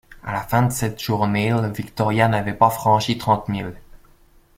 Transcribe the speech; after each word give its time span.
À 0.23 0.33
la 0.33 0.41
fin 0.41 0.63
de 0.63 0.71
cette 0.71 0.99
journée, 0.99 1.51
le 1.51 1.67
Victoria 1.71 2.27
n’avait 2.27 2.55
pas 2.55 2.71
franchi 2.71 3.19
trente 3.19 3.47
milles. 3.49 3.79